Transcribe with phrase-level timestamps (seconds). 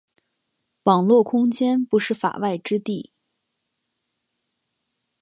[0.85, 3.11] 网络空间不是“法外之地”。